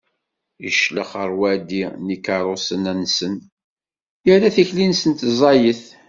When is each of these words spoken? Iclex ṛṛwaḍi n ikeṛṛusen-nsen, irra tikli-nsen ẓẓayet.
Iclex 0.69 1.11
ṛṛwaḍi 1.27 1.83
n 2.03 2.07
ikeṛṛusen-nsen, 2.15 3.33
irra 4.31 4.49
tikli-nsen 4.55 5.13
ẓẓayet. 5.31 5.83